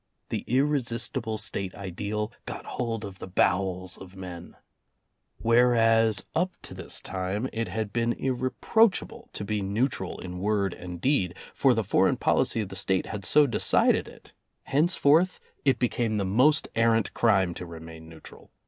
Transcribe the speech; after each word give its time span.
The 0.29 0.43
irresistible 0.47 1.37
State 1.37 1.75
ideal 1.75 2.31
got 2.47 2.65
hold 2.65 3.05
of 3.05 3.19
the 3.19 3.27
bowels 3.27 3.99
of 3.99 4.15
men. 4.17 4.55
Whereas 5.37 6.25
up 6.33 6.53
to 6.63 6.73
this 6.73 6.99
time, 6.99 7.47
it 7.53 7.67
had 7.67 7.93
been 7.93 8.13
irreproachable 8.13 9.29
to 9.31 9.45
be 9.45 9.61
neutral 9.61 10.17
in 10.17 10.39
word 10.39 10.73
and 10.73 10.99
deed, 10.99 11.35
for 11.53 11.75
the 11.75 11.83
foreign 11.83 12.17
policy 12.17 12.61
of 12.61 12.69
the 12.69 12.75
State 12.75 13.05
had 13.05 13.23
so 13.23 13.45
decided 13.45 14.07
it, 14.07 14.33
henceforth 14.63 15.39
it 15.65 15.77
became 15.77 16.17
the 16.17 16.25
most 16.25 16.67
arrant 16.73 17.13
crime 17.13 17.53
to 17.53 17.67
remain 17.67 18.09
neutral. 18.09 18.49